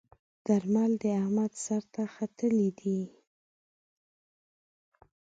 [0.45, 3.03] درمل د احمد سر ته ختلي ديی.